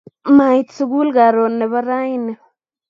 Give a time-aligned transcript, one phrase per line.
[0.37, 2.33] Mait sukul karon nebo raini